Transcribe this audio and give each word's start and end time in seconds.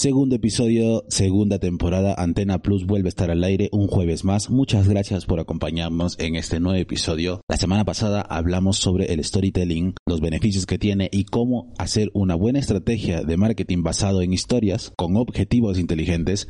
Segundo 0.00 0.36
episodio, 0.36 1.04
segunda 1.08 1.58
temporada, 1.58 2.14
Antena 2.16 2.62
Plus 2.62 2.86
vuelve 2.86 3.08
a 3.08 3.10
estar 3.10 3.30
al 3.30 3.44
aire 3.44 3.68
un 3.70 3.86
jueves 3.86 4.24
más. 4.24 4.48
Muchas 4.48 4.88
gracias 4.88 5.26
por 5.26 5.40
acompañarnos 5.40 6.18
en 6.18 6.36
este 6.36 6.58
nuevo 6.58 6.78
episodio. 6.78 7.42
La 7.50 7.58
semana 7.58 7.84
pasada 7.84 8.22
hablamos 8.22 8.78
sobre 8.78 9.12
el 9.12 9.22
storytelling, 9.22 9.92
los 10.06 10.22
beneficios 10.22 10.64
que 10.64 10.78
tiene 10.78 11.10
y 11.12 11.24
cómo 11.24 11.74
hacer 11.76 12.10
una 12.14 12.34
buena 12.34 12.60
estrategia 12.60 13.20
de 13.20 13.36
marketing 13.36 13.82
basado 13.82 14.22
en 14.22 14.32
historias 14.32 14.90
con 14.96 15.18
objetivos 15.18 15.78
inteligentes. 15.78 16.48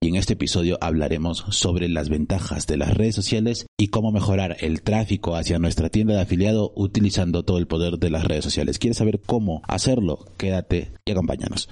Y 0.00 0.06
en 0.06 0.14
este 0.14 0.34
episodio 0.34 0.78
hablaremos 0.80 1.44
sobre 1.48 1.88
las 1.88 2.08
ventajas 2.08 2.68
de 2.68 2.76
las 2.76 2.94
redes 2.94 3.16
sociales 3.16 3.66
y 3.76 3.88
cómo 3.88 4.12
mejorar 4.12 4.58
el 4.60 4.82
tráfico 4.82 5.34
hacia 5.34 5.58
nuestra 5.58 5.90
tienda 5.90 6.14
de 6.14 6.20
afiliado 6.20 6.72
utilizando 6.76 7.42
todo 7.42 7.58
el 7.58 7.66
poder 7.66 7.98
de 7.98 8.10
las 8.10 8.22
redes 8.22 8.44
sociales. 8.44 8.78
¿Quieres 8.78 8.98
saber 8.98 9.20
cómo 9.26 9.60
hacerlo? 9.66 10.24
Quédate 10.36 10.92
y 11.04 11.10
acompáñanos. 11.10 11.68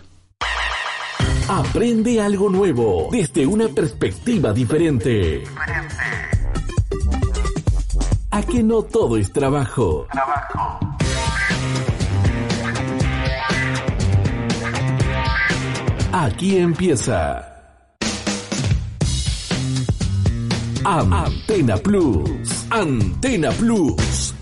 Aprende 1.53 2.21
algo 2.21 2.49
nuevo 2.49 3.09
desde 3.11 3.45
una 3.45 3.67
perspectiva 3.67 4.53
diferente. 4.53 5.43
A 8.31 8.41
que 8.45 8.63
no 8.63 8.83
todo 8.83 9.17
es 9.17 9.33
trabajo. 9.33 10.07
Trabajo. 10.13 10.79
Aquí 16.13 16.57
empieza. 16.57 17.45
Antena 20.85 21.79
Plus. 21.79 22.67
Antena 22.71 23.51
Plus. 23.51 24.35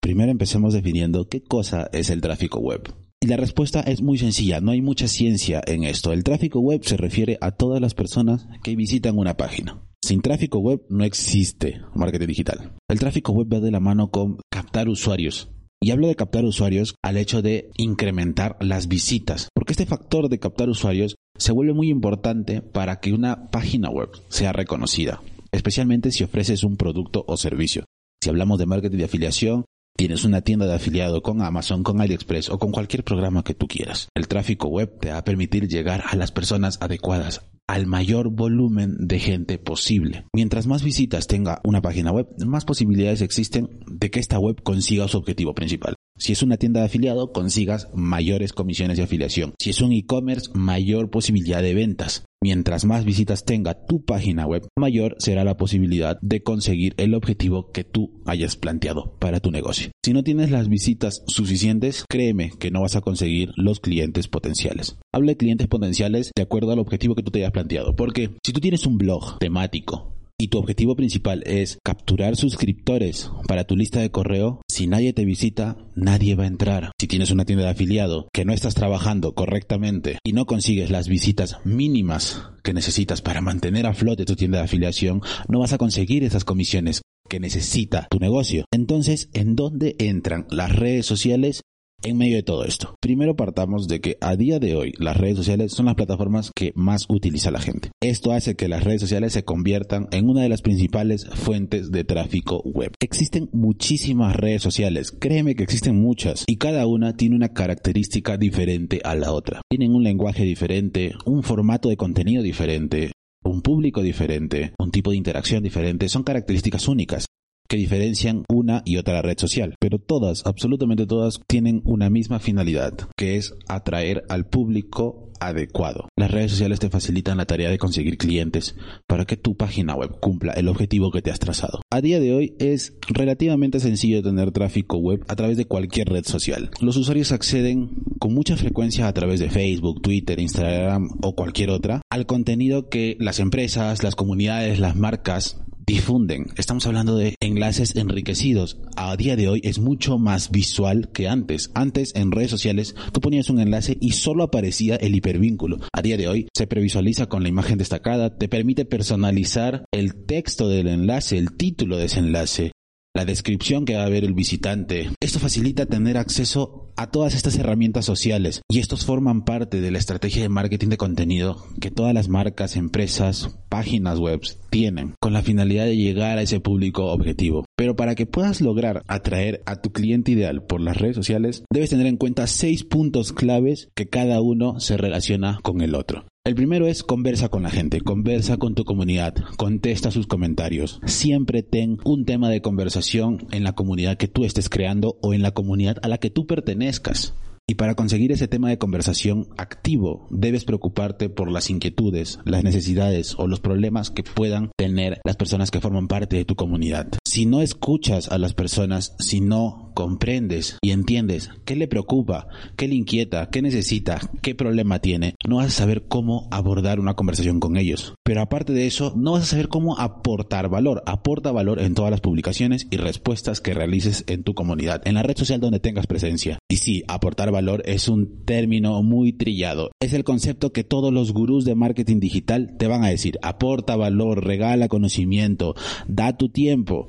Primero 0.00 0.30
empecemos 0.30 0.74
definiendo 0.74 1.26
qué 1.30 1.42
cosa 1.42 1.88
es 1.94 2.10
el 2.10 2.20
tráfico 2.20 2.58
web. 2.58 3.03
Y 3.24 3.26
la 3.26 3.38
respuesta 3.38 3.80
es 3.80 4.02
muy 4.02 4.18
sencilla, 4.18 4.60
no 4.60 4.70
hay 4.70 4.82
mucha 4.82 5.08
ciencia 5.08 5.62
en 5.66 5.84
esto. 5.84 6.12
El 6.12 6.24
tráfico 6.24 6.60
web 6.60 6.84
se 6.84 6.98
refiere 6.98 7.38
a 7.40 7.52
todas 7.52 7.80
las 7.80 7.94
personas 7.94 8.46
que 8.62 8.76
visitan 8.76 9.16
una 9.16 9.38
página. 9.38 9.80
Sin 10.04 10.20
tráfico 10.20 10.58
web 10.58 10.82
no 10.90 11.04
existe 11.04 11.80
marketing 11.94 12.26
digital. 12.26 12.74
El 12.86 12.98
tráfico 12.98 13.32
web 13.32 13.50
va 13.50 13.60
de 13.60 13.70
la 13.70 13.80
mano 13.80 14.10
con 14.10 14.36
captar 14.52 14.90
usuarios. 14.90 15.48
Y 15.80 15.90
hablo 15.90 16.08
de 16.08 16.16
captar 16.16 16.44
usuarios 16.44 16.96
al 17.02 17.16
hecho 17.16 17.40
de 17.40 17.70
incrementar 17.78 18.58
las 18.60 18.88
visitas, 18.88 19.48
porque 19.54 19.72
este 19.72 19.86
factor 19.86 20.28
de 20.28 20.38
captar 20.38 20.68
usuarios 20.68 21.16
se 21.38 21.52
vuelve 21.52 21.72
muy 21.72 21.88
importante 21.88 22.60
para 22.60 23.00
que 23.00 23.14
una 23.14 23.50
página 23.50 23.88
web 23.88 24.10
sea 24.28 24.52
reconocida, 24.52 25.22
especialmente 25.50 26.12
si 26.12 26.24
ofreces 26.24 26.62
un 26.62 26.76
producto 26.76 27.24
o 27.26 27.38
servicio. 27.38 27.86
Si 28.22 28.28
hablamos 28.28 28.58
de 28.58 28.66
marketing 28.66 28.98
de 28.98 29.04
afiliación, 29.04 29.64
Tienes 29.96 30.24
una 30.24 30.40
tienda 30.40 30.66
de 30.66 30.74
afiliado 30.74 31.22
con 31.22 31.40
Amazon, 31.40 31.84
con 31.84 32.00
AliExpress 32.00 32.50
o 32.50 32.58
con 32.58 32.72
cualquier 32.72 33.04
programa 33.04 33.44
que 33.44 33.54
tú 33.54 33.68
quieras. 33.68 34.08
El 34.16 34.26
tráfico 34.26 34.66
web 34.66 34.98
te 34.98 35.10
va 35.10 35.18
a 35.18 35.24
permitir 35.24 35.68
llegar 35.68 36.02
a 36.08 36.16
las 36.16 36.32
personas 36.32 36.78
adecuadas, 36.80 37.42
al 37.68 37.86
mayor 37.86 38.30
volumen 38.30 38.96
de 38.98 39.20
gente 39.20 39.56
posible. 39.58 40.26
Mientras 40.34 40.66
más 40.66 40.82
visitas 40.82 41.28
tenga 41.28 41.60
una 41.62 41.80
página 41.80 42.10
web, 42.10 42.26
más 42.44 42.64
posibilidades 42.64 43.22
existen 43.22 43.68
de 43.86 44.10
que 44.10 44.18
esta 44.18 44.40
web 44.40 44.60
consiga 44.64 45.06
su 45.06 45.16
objetivo 45.16 45.54
principal. 45.54 45.94
Si 46.18 46.32
es 46.32 46.42
una 46.42 46.56
tienda 46.56 46.80
de 46.80 46.86
afiliado, 46.86 47.32
consigas 47.32 47.88
mayores 47.94 48.52
comisiones 48.52 48.96
de 48.96 49.04
afiliación. 49.04 49.54
Si 49.60 49.70
es 49.70 49.80
un 49.80 49.92
e-commerce, 49.92 50.50
mayor 50.54 51.08
posibilidad 51.10 51.62
de 51.62 51.74
ventas. 51.74 52.24
Mientras 52.44 52.84
más 52.84 53.06
visitas 53.06 53.46
tenga 53.46 53.86
tu 53.86 54.04
página 54.04 54.46
web, 54.46 54.68
mayor 54.76 55.16
será 55.18 55.44
la 55.44 55.56
posibilidad 55.56 56.18
de 56.20 56.42
conseguir 56.42 56.92
el 56.98 57.14
objetivo 57.14 57.72
que 57.72 57.84
tú 57.84 58.20
hayas 58.26 58.56
planteado 58.56 59.16
para 59.18 59.40
tu 59.40 59.50
negocio. 59.50 59.92
Si 60.04 60.12
no 60.12 60.22
tienes 60.22 60.50
las 60.50 60.68
visitas 60.68 61.22
suficientes, 61.26 62.04
créeme 62.06 62.50
que 62.58 62.70
no 62.70 62.82
vas 62.82 62.96
a 62.96 63.00
conseguir 63.00 63.52
los 63.56 63.80
clientes 63.80 64.28
potenciales. 64.28 64.98
Habla 65.10 65.28
de 65.28 65.36
clientes 65.38 65.68
potenciales 65.68 66.32
de 66.36 66.42
acuerdo 66.42 66.72
al 66.72 66.80
objetivo 66.80 67.14
que 67.14 67.22
tú 67.22 67.30
te 67.30 67.38
hayas 67.38 67.52
planteado. 67.52 67.96
Porque 67.96 68.36
si 68.44 68.52
tú 68.52 68.60
tienes 68.60 68.84
un 68.84 68.98
blog 68.98 69.38
temático 69.38 70.13
y 70.38 70.48
tu 70.48 70.58
objetivo 70.58 70.96
principal 70.96 71.42
es 71.46 71.78
capturar 71.84 72.36
suscriptores 72.36 73.30
para 73.46 73.64
tu 73.64 73.76
lista 73.76 74.00
de 74.00 74.10
correo, 74.10 74.60
si 74.68 74.86
nadie 74.86 75.12
te 75.12 75.24
visita, 75.24 75.76
nadie 75.94 76.34
va 76.34 76.44
a 76.44 76.48
entrar. 76.48 76.90
Si 77.00 77.06
tienes 77.06 77.30
una 77.30 77.44
tienda 77.44 77.64
de 77.64 77.70
afiliado 77.70 78.28
que 78.32 78.44
no 78.44 78.52
estás 78.52 78.74
trabajando 78.74 79.34
correctamente 79.34 80.18
y 80.24 80.32
no 80.32 80.46
consigues 80.46 80.90
las 80.90 81.08
visitas 81.08 81.58
mínimas 81.64 82.42
que 82.62 82.74
necesitas 82.74 83.22
para 83.22 83.40
mantener 83.40 83.86
a 83.86 83.94
flote 83.94 84.24
tu 84.24 84.36
tienda 84.36 84.58
de 84.58 84.64
afiliación, 84.64 85.22
no 85.48 85.60
vas 85.60 85.72
a 85.72 85.78
conseguir 85.78 86.24
esas 86.24 86.44
comisiones 86.44 87.02
que 87.28 87.40
necesita 87.40 88.08
tu 88.10 88.18
negocio. 88.18 88.64
Entonces, 88.72 89.30
¿en 89.32 89.56
dónde 89.56 89.96
entran 89.98 90.46
las 90.50 90.74
redes 90.74 91.06
sociales 91.06 91.62
en 92.04 92.16
medio 92.16 92.36
de 92.36 92.42
todo 92.42 92.64
esto? 92.64 92.96
Primero 93.00 93.34
partamos 93.36 93.88
de 93.88 94.00
que 94.00 94.16
a 94.20 94.36
día 94.36 94.58
de 94.58 94.76
hoy 94.76 94.92
las 94.98 95.16
redes 95.16 95.36
sociales 95.36 95.72
son 95.72 95.86
las 95.86 95.94
plataformas 95.94 96.50
que 96.54 96.72
más 96.74 97.06
utiliza 97.08 97.50
la 97.50 97.60
gente. 97.60 97.90
Esto 98.02 98.32
hace 98.32 98.54
que 98.54 98.68
las 98.68 98.84
redes 98.84 99.00
sociales 99.00 99.32
se 99.32 99.44
conviertan 99.44 100.08
en 100.10 100.28
una 100.28 100.42
de 100.42 100.48
las 100.48 100.62
principales 100.62 101.26
fuentes 101.34 101.90
de 101.90 102.04
tráfico 102.04 102.62
web. 102.64 102.92
Existen 103.00 103.48
muchísimas 103.52 104.36
redes 104.36 104.62
sociales, 104.62 105.10
créeme 105.10 105.54
que 105.54 105.64
existen 105.64 106.00
muchas 106.00 106.44
y 106.46 106.56
cada 106.56 106.86
una 106.86 107.16
tiene 107.16 107.36
una 107.36 107.52
característica 107.52 108.36
diferente 108.36 109.00
a 109.04 109.14
la 109.14 109.32
otra. 109.32 109.62
Tienen 109.68 109.94
un 109.94 110.04
lenguaje 110.04 110.44
diferente, 110.44 111.12
un 111.24 111.42
formato 111.42 111.88
de 111.88 111.96
contenido 111.96 112.42
diferente, 112.42 113.12
un 113.42 113.62
público 113.62 114.02
diferente, 114.02 114.74
un 114.78 114.90
tipo 114.90 115.10
de 115.10 115.16
interacción 115.16 115.62
diferente, 115.62 116.08
son 116.08 116.22
características 116.22 116.88
únicas 116.88 117.26
que 117.68 117.76
diferencian 117.76 118.44
una 118.48 118.82
y 118.84 118.96
otra 118.96 119.22
red 119.22 119.38
social, 119.38 119.74
pero 119.80 119.98
todas, 119.98 120.44
absolutamente 120.46 121.06
todas, 121.06 121.40
tienen 121.46 121.82
una 121.84 122.10
misma 122.10 122.38
finalidad, 122.38 122.94
que 123.16 123.36
es 123.36 123.54
atraer 123.68 124.24
al 124.28 124.46
público 124.46 125.30
adecuado. 125.40 126.08
Las 126.16 126.30
redes 126.30 126.52
sociales 126.52 126.80
te 126.80 126.90
facilitan 126.90 127.36
la 127.36 127.46
tarea 127.46 127.70
de 127.70 127.78
conseguir 127.78 128.18
clientes 128.18 128.76
para 129.06 129.24
que 129.24 129.36
tu 129.36 129.56
página 129.56 129.94
web 129.94 130.18
cumpla 130.20 130.52
el 130.52 130.68
objetivo 130.68 131.10
que 131.10 131.22
te 131.22 131.30
has 131.30 131.38
trazado. 131.38 131.82
A 131.90 132.00
día 132.00 132.20
de 132.20 132.34
hoy 132.34 132.54
es 132.58 132.94
relativamente 133.08 133.80
sencillo 133.80 134.22
tener 134.22 134.52
tráfico 134.52 134.98
web 134.98 135.24
a 135.28 135.36
través 135.36 135.56
de 135.56 135.66
cualquier 135.66 136.08
red 136.08 136.24
social. 136.24 136.70
Los 136.80 136.96
usuarios 136.96 137.32
acceden 137.32 137.90
con 138.18 138.34
mucha 138.34 138.56
frecuencia 138.56 139.08
a 139.08 139.12
través 139.12 139.40
de 139.40 139.50
Facebook, 139.50 140.00
Twitter, 140.02 140.38
Instagram 140.40 141.08
o 141.22 141.34
cualquier 141.34 141.70
otra 141.70 142.02
al 142.10 142.26
contenido 142.26 142.88
que 142.88 143.16
las 143.20 143.40
empresas, 143.40 144.02
las 144.02 144.14
comunidades, 144.14 144.78
las 144.78 144.96
marcas 144.96 145.60
difunden. 145.86 146.46
Estamos 146.56 146.86
hablando 146.86 147.16
de 147.16 147.36
enlaces 147.40 147.96
enriquecidos. 147.96 148.78
A 148.96 149.16
día 149.16 149.36
de 149.36 149.48
hoy 149.48 149.60
es 149.64 149.78
mucho 149.78 150.18
más 150.18 150.50
visual 150.50 151.10
que 151.12 151.28
antes. 151.28 151.70
Antes 151.74 152.14
en 152.14 152.32
redes 152.32 152.50
sociales 152.50 152.94
tú 153.12 153.20
ponías 153.20 153.50
un 153.50 153.60
enlace 153.60 153.96
y 154.00 154.12
solo 154.12 154.44
aparecía 154.44 154.96
el 154.96 155.14
hipervínculo. 155.14 155.78
A 155.92 156.02
día 156.02 156.16
de 156.16 156.28
hoy 156.28 156.48
se 156.54 156.66
previsualiza 156.66 157.26
con 157.26 157.42
la 157.42 157.48
imagen 157.48 157.78
destacada, 157.78 158.36
te 158.36 158.48
permite 158.48 158.84
personalizar 158.84 159.84
el 159.92 160.14
texto 160.26 160.68
del 160.68 160.88
enlace, 160.88 161.38
el 161.38 161.56
título 161.56 161.96
de 161.96 162.06
ese 162.06 162.20
enlace, 162.20 162.72
la 163.14 163.24
descripción 163.24 163.84
que 163.84 163.94
va 163.94 164.04
a 164.04 164.08
ver 164.08 164.24
el 164.24 164.34
visitante. 164.34 165.10
Esto 165.20 165.38
facilita 165.38 165.86
tener 165.86 166.18
acceso 166.18 166.92
a 166.96 167.10
todas 167.10 167.34
estas 167.34 167.56
herramientas 167.56 168.04
sociales 168.04 168.62
y 168.68 168.80
estos 168.80 169.04
forman 169.04 169.44
parte 169.44 169.80
de 169.80 169.90
la 169.90 169.98
estrategia 169.98 170.42
de 170.42 170.48
marketing 170.48 170.88
de 170.88 170.96
contenido 170.96 171.64
que 171.80 171.90
todas 171.90 172.12
las 172.12 172.28
marcas, 172.28 172.76
empresas, 172.76 173.56
páginas 173.68 174.18
web 174.18 174.40
tienen 174.70 175.14
con 175.20 175.32
la 175.32 175.42
finalidad 175.42 175.84
de 175.84 175.96
llegar 175.96 176.38
a 176.38 176.42
ese 176.42 176.60
público 176.60 177.06
objetivo. 177.06 177.64
Pero 177.76 177.94
para 177.94 178.16
que 178.16 178.26
puedas 178.26 178.60
lograr 178.60 179.02
atraer 179.06 179.62
a 179.66 179.76
tu 179.76 179.92
cliente 179.92 180.32
ideal 180.32 180.64
por 180.64 180.80
las 180.80 180.96
redes 180.96 181.16
sociales, 181.16 181.64
debes 181.72 181.90
tener 181.90 182.06
en 182.06 182.16
cuenta 182.16 182.46
seis 182.48 182.84
puntos 182.84 183.32
claves 183.32 183.88
que 183.94 184.08
cada 184.08 184.40
uno 184.40 184.80
se 184.80 184.96
relaciona 184.96 185.60
con 185.62 185.80
el 185.80 185.94
otro. 185.94 186.26
El 186.46 186.54
primero 186.54 186.86
es 186.86 187.02
conversa 187.02 187.48
con 187.48 187.62
la 187.62 187.70
gente, 187.70 188.02
conversa 188.02 188.58
con 188.58 188.74
tu 188.74 188.84
comunidad, 188.84 189.34
contesta 189.56 190.10
sus 190.10 190.26
comentarios. 190.26 191.00
Siempre 191.06 191.62
ten 191.62 191.96
un 192.04 192.26
tema 192.26 192.50
de 192.50 192.60
conversación 192.60 193.46
en 193.50 193.64
la 193.64 193.72
comunidad 193.72 194.18
que 194.18 194.28
tú 194.28 194.44
estés 194.44 194.68
creando 194.68 195.16
o 195.22 195.32
en 195.32 195.40
la 195.40 195.52
comunidad 195.52 195.96
a 196.02 196.08
la 196.08 196.18
que 196.18 196.28
tú 196.28 196.46
pertenezcas. 196.46 197.32
Y 197.66 197.76
para 197.76 197.94
conseguir 197.94 198.30
ese 198.30 198.46
tema 198.46 198.68
de 198.68 198.76
conversación 198.76 199.48
activo, 199.56 200.26
debes 200.28 200.66
preocuparte 200.66 201.30
por 201.30 201.50
las 201.50 201.70
inquietudes, 201.70 202.38
las 202.44 202.62
necesidades 202.62 203.36
o 203.38 203.46
los 203.48 203.60
problemas 203.60 204.10
que 204.10 204.22
puedan 204.22 204.70
tener 204.76 205.22
las 205.24 205.36
personas 205.36 205.70
que 205.70 205.80
forman 205.80 206.08
parte 206.08 206.36
de 206.36 206.44
tu 206.44 206.56
comunidad. 206.56 207.08
Si 207.34 207.46
no 207.46 207.62
escuchas 207.62 208.28
a 208.28 208.38
las 208.38 208.54
personas, 208.54 209.16
si 209.18 209.40
no 209.40 209.90
comprendes 209.94 210.78
y 210.82 210.90
entiendes 210.90 211.50
qué 211.64 211.76
le 211.76 211.88
preocupa, 211.88 212.48
qué 212.76 212.88
le 212.88 212.96
inquieta, 212.96 213.48
qué 213.50 213.62
necesita, 213.62 214.20
qué 214.42 214.54
problema 214.54 214.98
tiene, 214.98 215.36
no 215.46 215.56
vas 215.56 215.66
a 215.66 215.70
saber 215.70 216.06
cómo 216.06 216.48
abordar 216.50 217.00
una 217.00 217.14
conversación 217.14 217.60
con 217.60 217.76
ellos. 217.76 218.14
Pero 218.24 218.40
aparte 218.40 218.72
de 218.72 218.86
eso, 218.86 219.14
no 219.16 219.32
vas 219.32 219.44
a 219.44 219.46
saber 219.46 219.68
cómo 219.68 219.98
aportar 219.98 220.68
valor. 220.68 221.02
Aporta 221.06 221.52
valor 221.52 221.80
en 221.80 221.94
todas 221.94 222.10
las 222.10 222.20
publicaciones 222.20 222.86
y 222.90 222.98
respuestas 222.98 223.60
que 223.60 223.74
realices 223.74 224.24
en 224.26 224.42
tu 224.42 224.54
comunidad, 224.54 225.02
en 225.04 225.14
la 225.14 225.22
red 225.22 225.36
social 225.36 225.60
donde 225.60 225.80
tengas 225.80 226.06
presencia. 226.06 226.58
Y 226.68 226.76
sí, 226.76 227.04
aportar 227.08 227.50
valor 227.50 227.82
es 227.86 228.08
un 228.08 228.44
término 228.44 229.02
muy 229.02 229.32
trillado. 229.32 229.90
Es 230.00 230.12
el 230.12 230.24
concepto 230.24 230.72
que 230.72 230.84
todos 230.84 231.12
los 231.12 231.32
gurús 231.32 231.64
de 231.64 231.74
marketing 231.74 232.20
digital 232.20 232.76
te 232.78 232.86
van 232.86 233.04
a 233.04 233.08
decir. 233.08 233.38
Aporta 233.42 233.96
valor, 233.96 234.44
regala 234.44 234.88
conocimiento, 234.88 235.74
da 236.08 236.36
tu 236.36 236.48
tiempo, 236.48 237.08